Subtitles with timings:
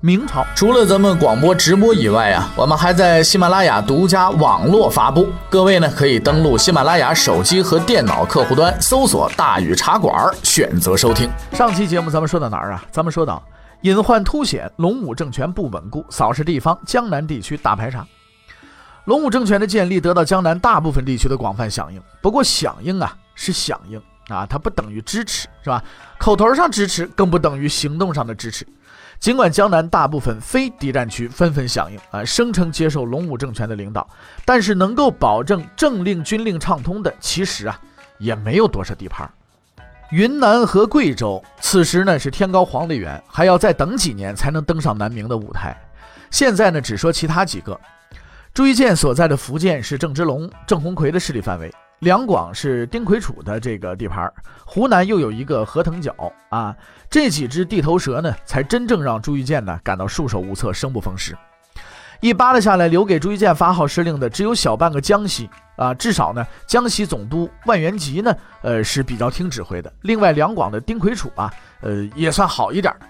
[0.00, 5.28] 明朝除了咱们广播直播以外啊，我们还在喜马拉雅独家网络发布。
[5.50, 11.28] 各位呢可以登录喜马拉雅手机和电脑客户端，搜索“大禹茶馆”，选择收听。
[11.52, 12.84] 上期节目咱们说到哪儿啊？
[12.92, 13.42] 咱们说到
[13.80, 18.06] 隐患凸显，龙武政权不稳固，扫视地方，江南地区大排查。
[19.06, 22.00] 龙武政权的建立得到江南大部分地区的广泛响应。
[22.22, 25.82] 不过响应啊是响应啊，它不等于支持，是吧？
[26.18, 28.64] 口头上支持，更不等于行动上的支持。
[29.20, 34.08] 尽管江南大部分非敌占区纷纷响应啊，声称接受龙武政权的领导，
[34.44, 37.78] 但是能够保证政令军令畅通的，其实啊
[38.18, 39.28] 也没有多少地盘。
[40.10, 45.76] 云南和贵州此时呢是天高皇帝远，还要再等几年才能登上南明的舞台。
[46.30, 47.78] 现在呢只说其他几个，
[48.54, 51.70] 朱一建所在的福建是郑芝龙、郑鸿逵的势力范围。
[52.00, 54.32] 两广是丁魁楚的这个地盘，
[54.64, 56.14] 湖南又有一个河腾角
[56.48, 56.74] 啊，
[57.10, 61.36] 这几只地头蛇呢，才真正让朱玉建呢感到束手无策、生不逢时。
[62.20, 69.92] 一扒拉下来，留给朱玉建发号施令的只有小半个江西啊，至少呢，江西总督万元吉呢，呃是比较听指挥的。
[70.02, 73.06] 另外两广的丁魁楚啊，呃也算好一点的。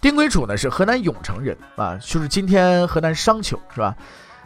[0.00, 3.94] 丁魁楚呢是河南永城人啊，就是今天河南商丘是吧？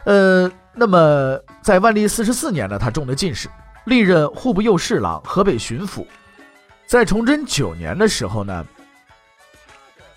[0.05, 3.49] 呃，那么在万历四十四年呢，他中的进士。
[3.85, 6.05] 历任户部右侍郎、河北巡抚，
[6.85, 8.63] 在崇祯九年的时候呢，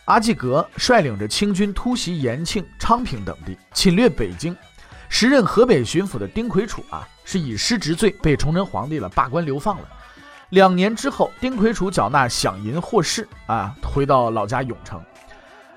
[0.04, 4.54] 阿济格率领着清军突袭延庆、昌平等地，侵略北京。
[5.08, 9.88] 时任河北巡抚的丁魁楚啊，是以失职罪被崇祯皇帝了罢官流放了。
[10.50, 15.02] 两年之后，丁魁楚缴纳饷银获释啊，回到老家永城。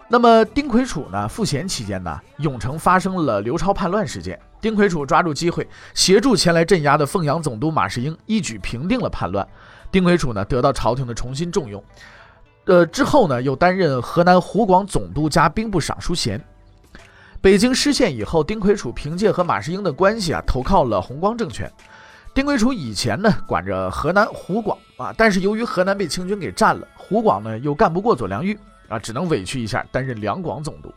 [0.10, 1.28] 那么丁魁楚呢？
[1.28, 4.40] 赋闲期间呢，永城发生了刘超叛乱事件。
[4.62, 9.46] 丁魁楚抓住机会，协助前来镇压的凤阳总督马士英，一举平定了叛乱。
[9.92, 11.84] 丁魁楚呢，得到朝廷的重新重用。
[12.66, 16.42] 呃，之后呢，又担任河南湖广总督加兵部尚书衔。
[17.42, 21.70] 北京失陷以后，丁魁楚凭借和马士英的关系啊，投靠了弘光政权。
[22.34, 28.58] 丁魁楚以前呢，管着河南湖广啊，但是由于河南被清军给占了，湖广呢又干不过左良玉。
[28.88, 30.94] 啊，只能委屈一下，担任两广总督。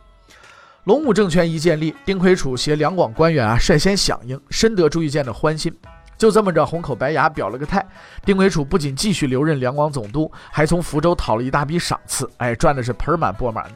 [0.85, 5.71] 龙武政权一建立，丁魁楚携两广官员啊，率先响应，深得朱玉建的欢心。
[6.17, 7.85] 就这么着，红口白牙表了个态。
[8.23, 13.75] 丁魁楚不仅继续留任两广总督，还从福州讨了一大笔赏赐，哎，赚的是盆满钵满的。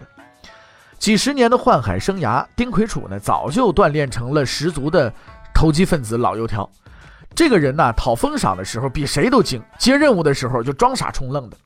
[0.97, 5.11] 几十年的宦海生涯，丁魁楚呢，早就锻炼成了十足的
[5.53, 6.67] 投机分子老油条。
[7.35, 11.57] 这个人呢，讨封赏的时候比谁都精，接任务的时候就装傻充愣的。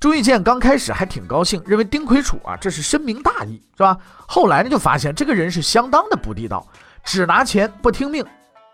[0.00, 3.98] 朱玉建刚开始还挺高兴，认为丁魁楚啊这是深明大义，是吧？
[4.28, 6.64] 后来呢就发现这个人是相当的不地道，
[7.02, 8.24] 只拿钱不听命，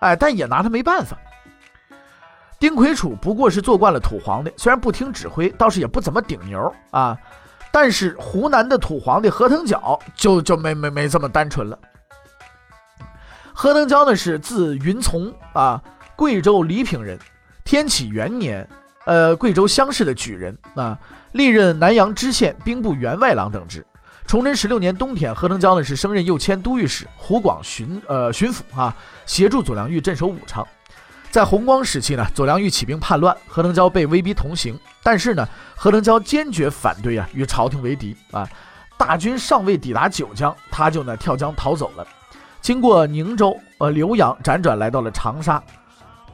[0.00, 1.16] 哎，但也拿他没办法。
[2.58, 7.16] 丁魁楚不过是做惯了土皇帝，虽然不听指挥，倒是也不怎么顶牛啊。
[7.72, 11.78] 但是湖南的土皇帝何腾蛟就就没没没这么单纯了。
[13.52, 15.82] 何腾蛟呢是字云从啊，
[16.16, 17.18] 贵州黎平人，
[17.64, 18.68] 天启元年。
[19.04, 20.98] 呃，贵州乡试的举人啊，
[21.32, 23.84] 历任南阳知县、兵部员外郎等职。
[24.26, 30.66] 崇祯十六年冬天，何腾蛟呢是升任右迁都御史、湖广巡呃巡抚啊，协助左良玉镇守武昌。
[31.30, 38.48] 在弘光时期呢，左良玉起兵叛乱，何腾蛟被威逼同行，但是呢，何腾蛟坚决反对啊，与朝廷为敌啊。
[38.96, 42.06] 大军尚未抵达九江，他就呢跳江逃走了，
[42.60, 45.62] 经过宁州、呃浏阳，辗转来到了长沙。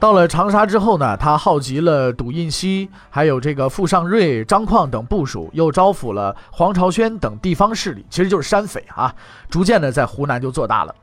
[0.01, 9.13] 到了长沙之后呢，他号集了赌印熙，还有这个傅尚瑞、张况等部属，又招抚了黄朝轩等地方势力，其实就是山匪啊。
[9.47, 10.95] 逐渐的在湖南就做大了。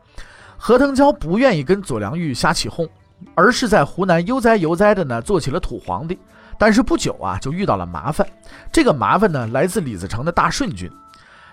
[0.57, 2.89] 何腾蛟不愿意跟左良玉瞎起哄，
[3.37, 6.19] 而是在湖南悠哉悠哉的呢做起了土皇帝。
[6.59, 8.27] 但是不久啊，就遇到了麻烦。
[8.73, 10.91] 这个麻烦呢，来自李自成的大顺军。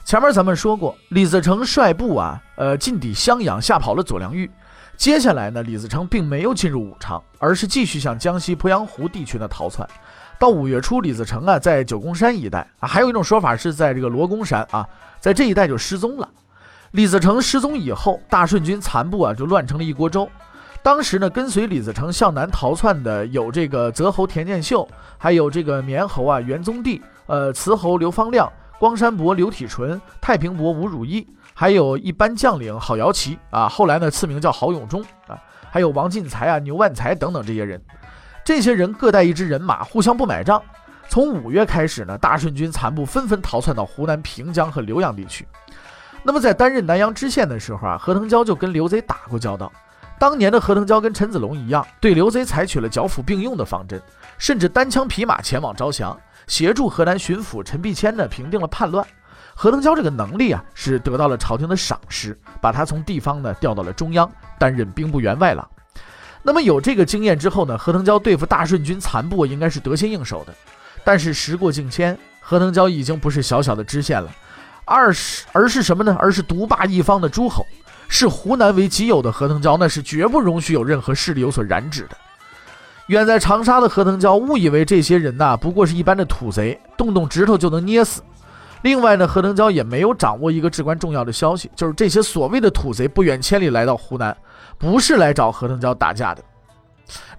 [0.04, 4.50] 前面咱们说过，李自成率部啊，呃，进抵襄阳，吓跑了左良玉。
[4.98, 9.88] 接下来呢，李自成并没有进入武昌，而是继续向江西鄱阳湖地区的逃窜。
[10.40, 14.88] 到五月初，李自成啊，在九宫山一带啊，还有一种说法是在这个罗公山啊，
[15.20, 16.28] 在这一带就失踪了。
[16.92, 20.30] 李自成失踪以后，大顺军残部啊，就乱成了一锅粥。
[20.82, 24.88] 当时呢，跟随李自成向南逃窜的有这个泽侯田建秀，
[25.18, 31.28] 还有这个绵侯啊袁宗帝，呃，慈侯刘方亮，光山伯刘体纯，太平伯吴汝义。
[31.58, 35.42] 还有一般将领郝瑶琪啊，后来呢赐名叫郝永忠啊，
[35.72, 37.82] 还有王进才啊、牛万才等等这些人，
[38.44, 40.62] 这些人各带一支人马，互相不买账。
[41.08, 45.48] 从五月开始呢，大顺军残部纷纷逃窜到湖南平江和浏阳地区。
[46.24, 49.72] 那么在担任南阳知县的时候啊，何腾蛟就跟刘贼打过交道。
[50.20, 54.02] 当年的何腾蛟跟陈子龙一样，对刘贼采取了剿抚并用的方针，
[54.38, 59.06] 甚至单枪匹马前往招降，协助河南巡抚陈必谦呢平定了叛乱。
[59.58, 64.30] 何腾蛟这个能力啊，是得到了朝廷的赏识，把他从地方呢调到了中央，
[64.60, 65.66] 担任兵部员外郎。
[66.44, 70.54] 那么有这个经验之后呢，何腾蛟对付大顺军残部应该是得心应手的。
[71.06, 74.30] 但是时过境迁，何腾蛟已经不是小小的知县了，
[74.84, 76.16] 二是而是什么呢？
[76.20, 77.66] 而是独霸一方的诸侯。
[78.08, 82.18] 视湖南为己有的何腾蛟，那是绝不容许有任何势力有所染指的。
[83.08, 88.22] 远在长沙的何腾蛟误以为这些人呐不过是一般的土贼，动动指头就能捏死。
[88.86, 94.38] 另外呢，何腾蛟也没有掌握一个至关重要的消息，就是这些所谓的土贼不远千里来到湖南，
[94.78, 96.44] 不是来找何腾蛟打架的。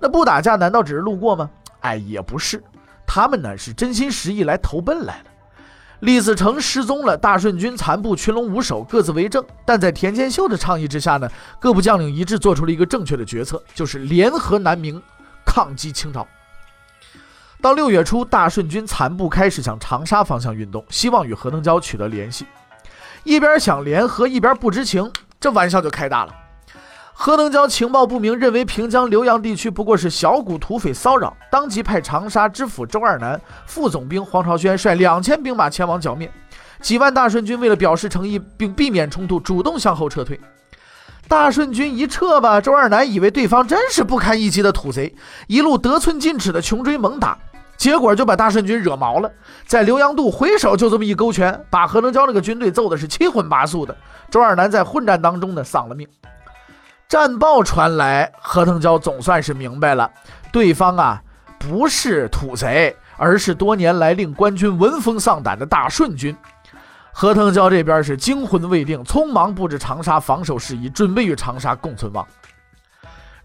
[0.01, 1.49] 那不打架难道只是路过吗？
[1.83, 2.61] 哎，也不是，
[3.07, 5.31] 他们呢是真心实意来投奔来的。
[6.01, 9.45] 李自成失踪了，大顺军残部群龙无首，各自为政。
[9.65, 15.01] 但在田建秀的倡议之下呢，各部将领一致做出了一个正确的决策，就是联合南明，
[15.45, 16.27] 抗击清朝。
[17.67, 22.47] 到六月初，大顺军残部开始向长沙方向运动，希望与何腾蛟取得联系。
[23.25, 25.11] 一边想联合，一边不知情，
[25.41, 26.33] 这玩笑就开大了。
[27.13, 36.31] 何腾蛟情报不明，认为平江、浏阳地区不过是小股土匪骚扰，当即派长沙知府周二南、副总兵黄朝轩率两千兵马前往剿灭。
[36.81, 40.39] 几万大顺军为了表示诚意并避免冲突，主动向后撤退。
[41.27, 45.13] 大顺军一撤吧，周二南以为对方真是不堪一击的土贼，
[45.49, 47.37] 一路得寸进尺的穷追猛打，
[47.77, 49.31] 结果就把大顺军惹毛了，
[49.67, 53.95] 在浏阳渡回手就这么一勾拳，把何腾蛟那个军队揍的是七荤八素的。
[54.31, 56.09] 周二南在混战当中呢丧了命。
[57.09, 60.11] 战报传来，何腾蛟总算是明白了，
[60.51, 61.23] 对方啊
[61.59, 66.37] 不是土贼，而是多年来令官军闻风丧胆的大顺军。
[67.13, 72.27] 何腾蛟这边是惊魂未定，匆忙布置长沙防守事宜，准备与长沙共存亡。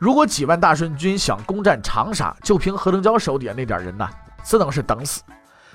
[0.01, 4.09] 如果几万大顺军想攻占长沙，就凭何腾蛟手底下那点人呐，
[4.43, 5.21] 只能是等死。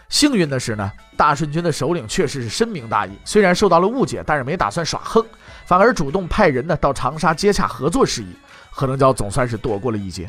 [0.08, 5.25] 幸运的是呢，大顺军的首领确实是深明大义，虽然受到了误解，但是没打算耍横。
[5.64, 8.37] 反而主动派人呢到长沙接洽合作事宜，
[8.69, 10.28] 何腾蛟总算是躲过了一劫。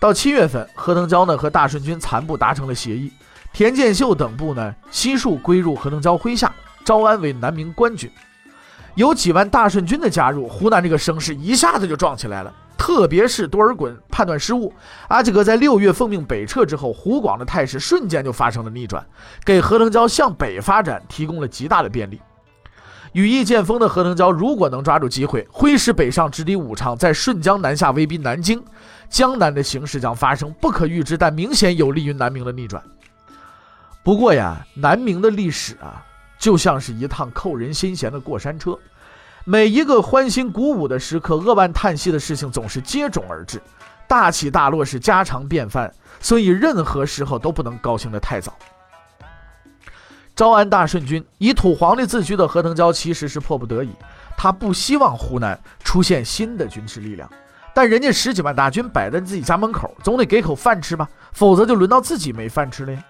[0.00, 3.12] 到七月份，何腾蛟呢和大顺军残部达成了协议，
[3.52, 6.52] 田建秀等部呢悉数归入何腾蛟麾下，
[6.84, 8.10] 招安为南明官军。
[8.96, 12.52] 有几万大顺军的加入，湖南这个声势一下子就壮起来了。
[12.76, 14.72] 特别是多尔衮判断失误，
[15.08, 19.04] 阿济格在六月奉命北撤之后，湖广的态势瞬间就发生了逆转，
[19.44, 22.20] 给何腾蛟向北发展提供了极大的便利。
[23.12, 28.60] 羽翼渐丰的何腾蛟，如果能抓住机会，挥师北上直抵武昌，在顺江南下威逼南京，
[29.08, 32.82] 江南的形势将发生不可预知但明显有利于南明的逆转。
[34.02, 36.04] 不过呀，南明的历史啊，
[36.40, 38.76] 就像是一趟扣人心弦的过山车，
[39.46, 43.60] 每一个欢欣鼓舞的时刻，扼腕叹息的事情总是接踵而至，
[44.08, 48.56] 大起大落是家常便饭，所以任何时候都不能高兴得太早。
[50.34, 53.90] 招安大顺军以土皇帝自居的何腾蛟其实是迫不得已，
[54.34, 57.30] 他不希望湖南出现新的军事力量，
[57.74, 63.04] 但人家十几万大军摆在自己家门口，总得给口饭吃吧，否则就轮到自己没饭吃了呀。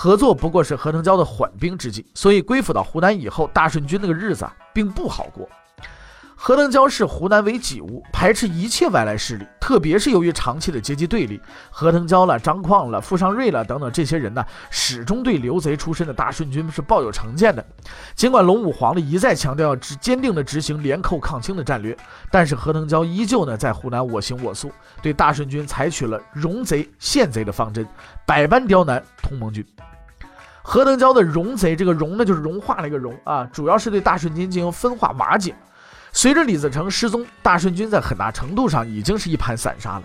[0.00, 5.48] 合作不过是何腾蛟的缓兵之计，所以归附到湖南以后，大顺军那个日子啊，并不好过。
[6.40, 17.66] 何腾蛟视湖南为己物，排斥一切外来势力，特别是由于长期的阶级对立，何腾蛟了、张况了、傅尚瑞了等等这些人呢，始终对刘贼出身的大顺军是抱有成见的。
[18.14, 21.94] 尽管龙武皇帝一再强调要执坚定的执行联寇抗清的战略，
[22.30, 24.70] 但是何腾蛟依旧呢在湖南我行我素，
[25.02, 27.84] 对大顺军采取了容贼限贼的方针，
[28.24, 29.66] 百般刁难同盟军。
[30.62, 35.52] 何腾蛟的容贼，这个容呢就是融化了一个容啊，主要是对大顺军进行分化瓦解。
[36.12, 40.02] 随着李自成失踪，大顺军在很大程度上已经是一盘散沙了。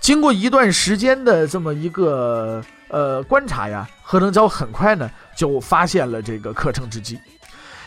[0.00, 7.18] 经过一段时间的这么一个呃观察呀，何腾蛟很快呢就发现了这个可乘之机。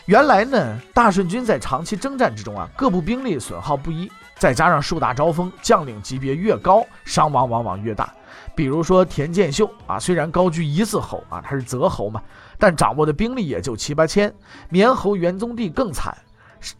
[0.06, 8.12] 原来呢，大顺军在长期征战之中啊，各部兵力损耗不一，再加上树大招风，将领级别越高，伤亡往往越大。
[8.54, 12.20] 比如说田建秀啊，虽然高居一字侯啊，他是泽侯嘛，
[12.58, 14.30] 但掌握的兵力也就七八千。
[14.68, 16.14] 绵侯元宗帝更惨。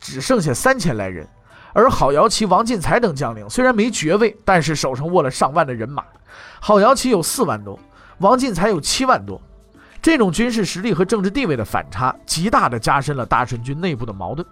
[0.01, 1.27] 只剩下三千来人，
[1.73, 6.05] 而郝瑶琪、王进才等将领虽然没爵位，但是手上握了上万的人马。
[6.61, 7.79] 郝瑶琪有四万多，
[8.19, 9.41] 王进才有七万多。
[10.01, 14.47] 这种军事实力和政治地位的反差，极大的加深了大顺军内部的矛盾。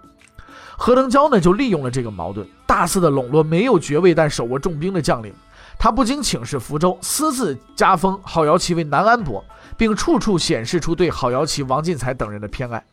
[0.77, 5.33] 何腾蛟呢就利用了这个矛盾，大肆的笼络没有爵位但手握重兵的将领。
[5.77, 9.43] 他不经请示福州，私自加封郝瑶琪为南安伯，
[9.75, 12.83] 并处处显示出对郝瑶琪、王进才等人的偏爱。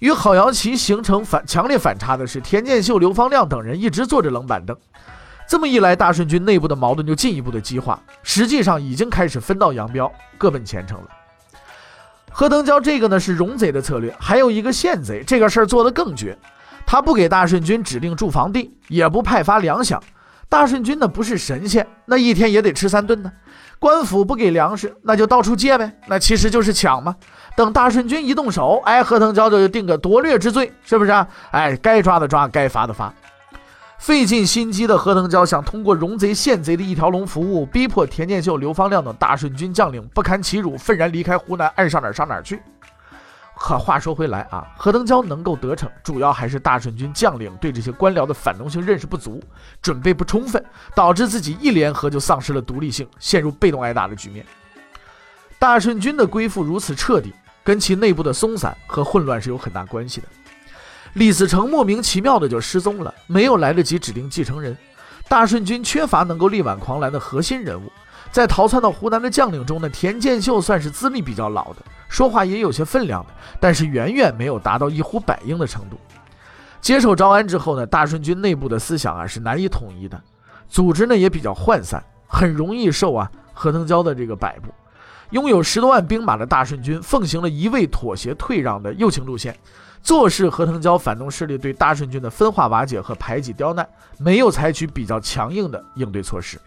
[0.00, 4.76] 与郝瑶琪形成反强烈反差的是，田建秀、刘方亮等人一直坐着冷板凳。
[5.46, 11.08] 这么一来，大顺军内部的矛盾就进一步的激化，实际上已经开始分道扬镳，各奔前程了。
[12.30, 16.38] 何腾蛟这个呢是容贼的策略，还有一个县贼，这个事儿做得更绝，
[16.86, 20.00] 他不给大顺军指定住房地，也不派发粮饷。
[20.48, 23.30] 大顺军呢不是神仙，那一天也得吃三顿呢。
[23.80, 27.16] 官府不给粮食，那就到处借呗，那其实就是抢嘛。
[27.56, 31.26] 等大顺军一动手，哎，何腾蛟就定个夺掠之罪，是不是啊？
[31.50, 33.12] 哎，该抓的抓，该罚的罚。
[33.98, 42.62] 费尽心机的何腾蛟想通过容贼献贼的一条龙服务，逼迫田建秀、刘方亮等大顺军将领不堪其辱，愤然离开湖南，爱上哪儿上哪儿去。
[43.62, 49.38] 可话说回来啊，何腾蛟能够得逞，主要还是大顺军将领对这些官僚的反动性认识不足，
[49.82, 50.64] 准备不充分，
[50.94, 54.46] 导致自己一联合就丧失了独立性，陷入被动挨打的局面。
[55.58, 60.28] 大顺军的归附如此彻底，跟其内部的松散和混乱是有很大关系的。
[61.12, 64.74] 李自成莫名其妙的就失踪了，没有来得及指定继承人，
[65.28, 67.92] 大顺军缺乏能够力挽狂澜的核心人物。
[68.32, 75.96] 在逃窜到湖南的将领中呢，田建秀算是资历比较老的，说话也有些分量的，但是远远没有达到一呼百应的程度。
[76.80, 80.20] 接受招安之后呢，大顺军内部的思想啊是难以统一的，
[80.68, 84.70] 组织呢也比较涣散，很容易受啊何腾蛟的这个摆布。
[85.30, 89.56] 拥有十多万兵马的大顺军奉行了一味妥协退让的右倾路线，
[90.02, 93.88] 坐视何腾蛟反动势力对大顺军的分化瓦解和排挤刁难，
[94.18, 96.58] 没有采取比较强硬的应对措施。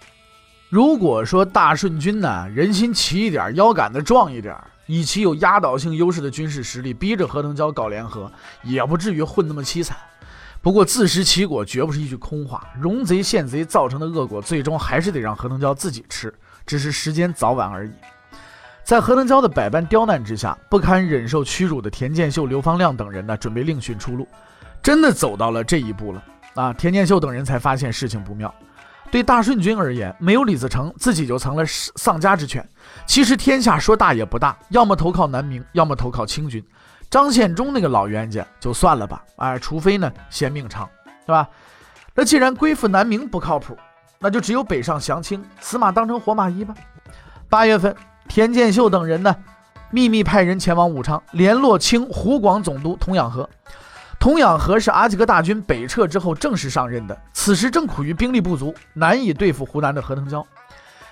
[0.74, 8.32] 如果说大顺军呢人心齐一点，腰杆子壮一点，以其有压倒性优势的军事实力，逼着何腾蛟搞联合，
[8.64, 9.96] 也不至于混那么凄惨。
[10.64, 16.34] 不过自食其果绝不是一句空话，容贼陷贼造成的恶果，最终还是得让何腾蛟自己吃，
[16.66, 17.92] 只是时间早晚而已。
[18.84, 24.28] 在何腾蛟的百般刁难之下，不堪忍受屈辱的田建秀、刘方亮等人呢，准备另寻出路。
[24.82, 26.24] 真的走到了这一步了
[26.56, 26.74] 啊！
[26.74, 28.52] 田建秀等人才发现事情不妙。
[29.14, 32.68] 对大顺军而言，没有李自成，自己就成了丧家之犬。
[33.06, 36.66] 其实天下说大也不大，要么投靠南明，要么投靠清军。
[37.12, 40.90] 张献忠那个老冤家就算了吧，哎，除非呢嫌命长，
[41.28, 41.48] 是吧？
[42.16, 43.78] 那既然归附南明不靠谱，
[44.18, 46.74] 那就只有北上降清，死马当成活马医吧。
[47.48, 47.96] 八月份，
[48.28, 49.36] 田建秀等人呢，
[49.92, 53.48] 秘密派人前往武昌，联络清湖广总督童养和。
[54.24, 60.46] 童养和是阿济格大军北撤之后正式上任的，此时正苦于兵力不足，难以对付湖南的何腾蛟。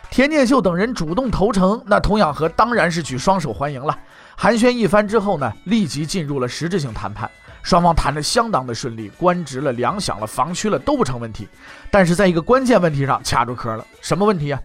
[0.09, 3.99] 田建秀等人主动投诚，那童养和当然是举双手欢迎了。
[4.37, 7.29] 寒暄一番之后呢，立即进入了实质性谈判，
[7.61, 11.49] 双方谈得相当的顺利，官职了、粮饷了、防区了都不成问题。
[11.91, 14.61] 但是在一个关键问题上卡住壳了，什么问题啊？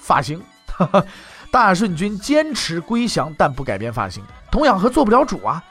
[0.00, 0.42] 发型。
[1.50, 5.62] 大顺军坚持归降，但不改变发型，童养和做不了主啊。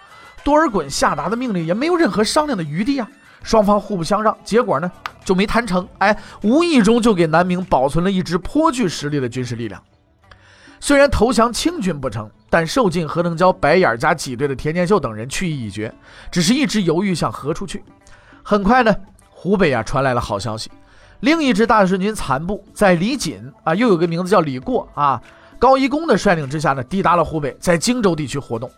[0.44, 3.08] 多尔衮下达的命令也没有任何商量的余地啊！
[3.44, 4.92] 双方互不相让，结果呢
[5.26, 5.88] 就没谈成。
[5.98, 9.82] 哎，无意中就给南明保存了一支颇具实力的军事力量。
[10.80, 15.94] 虽然投降清军不成，但受尽何腾蛟白眼加挤兑的田建秀等人去意已决，
[16.32, 17.84] 只是一直犹豫向何处去。
[18.44, 18.96] 很快呢，
[19.30, 20.72] 湖北啊传来了好消息，
[21.20, 25.22] 另一支大顺军残部在李锦啊，又有个名字叫李过啊，
[25.60, 28.70] 高一公的率领之下呢，抵达了湖北，在荆州地区活动。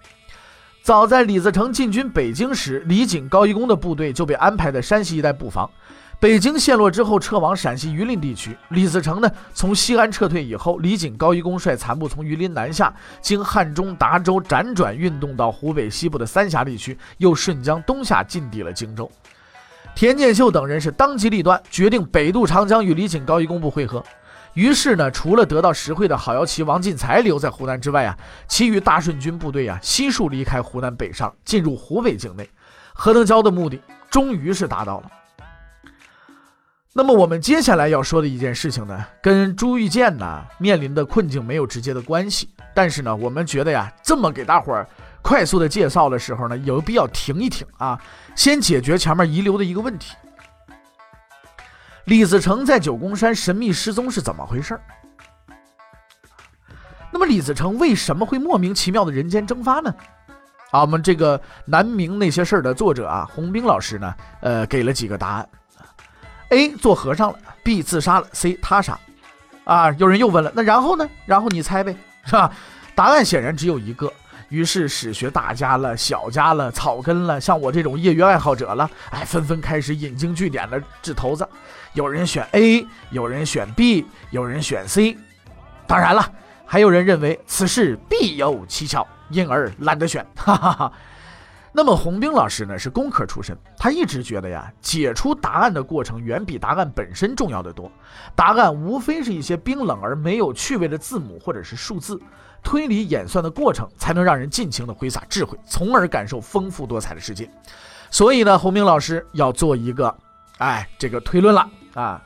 [0.83, 5.69] 早在李自成进军北京时，李锦、高一公的部队就被安排在山西一带布防。
[6.19, 8.53] 北京陷落之后，撤往陕西榆林地区。
[8.67, 19.09] 李自成呢，从西安撤退以后，李锦、高一公率残部从榆林南下，经汉中、达州辗转运动到湖北西部的三峡地区，又顺江东下进抵了荆州。
[19.95, 24.03] 田建秀等人是当机立断，决定北渡长江与李锦、高一公部会合。
[24.53, 28.17] 于是呢，除了得到实惠的郝瑶琪、王进才留在湖南之外啊，
[28.47, 32.47] 其余大顺军部队啊悉数离开湖南北上，进入湖北境内。
[32.93, 33.81] 何腾蛟的目的
[34.11, 35.11] 终于是达到了。
[36.95, 44.87] 那么我们接下来要说的一件事情呢，跟朱玉建呢面临的困境没有直接的关系，但是呢，我们觉得呀，这么给大伙儿
[45.23, 47.99] 快速的介绍的时候呢，有必要停一停啊，
[48.35, 50.13] 先解决前面遗留的一个问题。
[52.05, 54.79] 李自成在九宫山神秘失踪是怎么回事
[57.11, 59.93] 那么李自成为什么会莫名其妙的人间蒸发呢？
[60.71, 65.47] 啊，我们这个南明那些事儿的作者啊，洪兵老师呢，呃，给了几个答案
[66.49, 68.99] ：A 做和尚了，B 自杀了，C 他杀。
[69.63, 71.07] 啊，有人又问了，那然后呢？
[71.25, 71.95] 然后你猜呗，
[72.25, 72.51] 是吧？
[72.95, 74.11] 答案显然只有一个。
[74.53, 81.47] 于是史学大家了、小家了、草根了，像我这种业余爱好者了，哎，纷纷开始引经据典的掷骰子。
[81.93, 85.17] 有人选 A，有人选 B，有人选 C。
[85.87, 86.31] 当然了，
[86.67, 90.23] 还有人认为此事必有蹊跷，因而懒得选。
[90.35, 90.93] 哈哈哈。
[91.75, 97.91] 那么洪兵老师呢是工科出身，他一直觉得呀，解出答案的过程远比答案本身重要的多。
[98.35, 102.19] 答案无非是一些冰冷而没有趣味的字母或者是数字，
[102.61, 107.49] 推理演算的过程才能让人尽情的挥洒智慧，从而感受丰富多彩的世界。
[108.11, 110.15] 所以呢，洪兵老师要做一个，
[110.59, 112.21] 哎，这个推论了啊。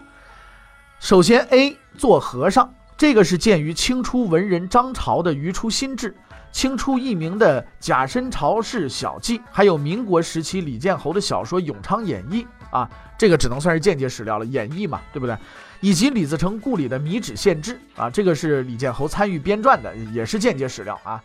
[0.99, 6.11] 首先，A 做和尚，这个是鉴于清初文人张潮的《余出新志》。
[6.57, 12.43] 清初佚名的《假申朝氏小记》，还有民国时期李建侯的小说《永昌演义》
[12.75, 15.37] 啊，这个只能算是间接史料了，演义嘛，对不对？
[15.81, 21.21] 以及李自成故里的《米脂县志》啊，这个是李建侯参与编撰的，也是间接史料啊。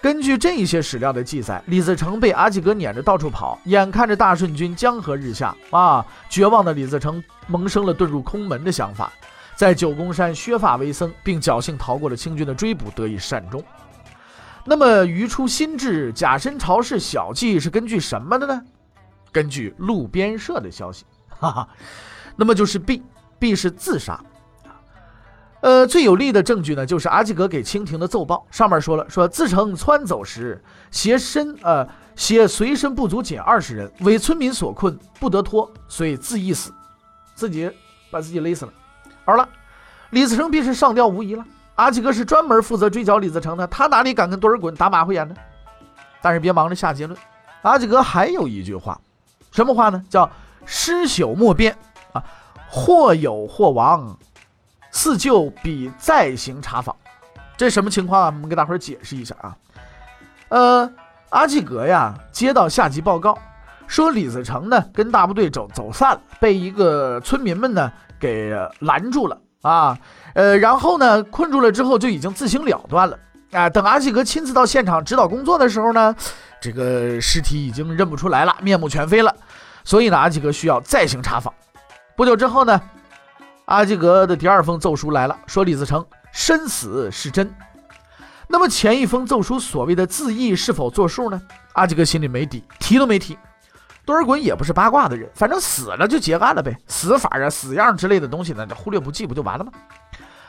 [0.00, 9.12] 根据这一些史料的记载，李自成被阿济格撵着到处跑，眼看着大顺军江河日下啊，绝望的李自成萌生了遁入空门的想法，
[9.54, 13.62] 在九宫山削发为僧，并侥幸逃过了清军的追捕，得以善终。
[14.64, 18.62] 那么余出新志假身朝氏小计是根据什么的呢？
[19.30, 21.68] 根据路边社的消息， 哈哈，
[22.36, 24.18] 那么就是 B，B 是自杀。
[25.60, 36.72] 呃，最有力的证据呢，就是阿济格给清廷的奏报，上面说了，说自成窜走时携身呃携随身不足仅二十人，为村民所困，不得脱，所以自缢死，
[37.34, 37.70] 自己
[38.10, 38.72] 把自己勒死了。
[39.24, 39.48] 好了，
[40.10, 41.44] 李自成必是上吊无疑了。
[41.76, 45.34] 阿济格是专门负责追剿李自成的，他哪里敢跟多尔衮打马虎眼呢？
[46.22, 47.18] 但是别忙着下结论，
[47.62, 49.00] 阿济格还有一句话，
[49.50, 50.02] 什么话呢？
[50.08, 50.30] 叫
[50.64, 51.76] “尸朽莫辨
[52.12, 52.22] 啊，
[52.68, 54.16] 或有或亡，
[54.90, 56.94] 似就比再行查访”。
[57.56, 58.26] 这什么情况啊？
[58.26, 59.56] 我们给大伙儿解释一下啊。
[60.50, 60.92] 呃，
[61.30, 63.36] 阿济格呀，接到下级报告，
[63.86, 69.36] 说李自成呢跟大部队走走散了，被一个村民们呢给拦住了。
[69.64, 69.98] 啊，
[70.34, 73.18] 呃，然后呢，困住了之后就已经自行了断了。
[73.50, 76.14] 啊，等阿济格亲自到现场指导工作的时候呢，
[76.60, 79.34] 这个尸体已经认不出来了，面目全非了。
[79.82, 81.52] 所以呢，阿济格需要再行查访。
[82.14, 82.78] 不久之后呢，
[83.64, 87.50] 阿济格的第二封奏书来了，说李自成身死是真。
[88.48, 91.40] 那么前一封奏书所谓的自缢是否作数呢？
[91.72, 93.38] 阿济格心里没底，提都没提。
[94.04, 99.72] 多尔衮也不是八卦的人，反正死了就结案了呗，死法啊、死样之类的东西呢，就忽略不计不就完了吗？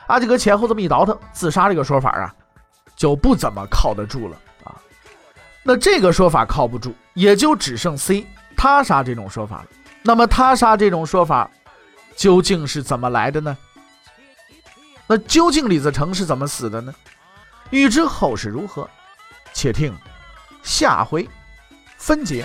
[0.08, 2.34] 阿济格前后这么一倒腾，自杀这个说法啊，
[2.94, 4.76] 就不怎么靠得住了啊。
[5.62, 9.66] 那这个说法靠不住，也就只剩 C 他杀这种说法了。
[10.02, 11.50] 那么他杀这种说法
[12.14, 13.56] 究竟是怎么来的呢？
[15.08, 16.94] 那究竟李自成是怎么死的呢？
[17.70, 18.88] 欲知后事如何，
[19.52, 19.92] 且听
[20.62, 21.28] 下回
[21.96, 22.44] 分解。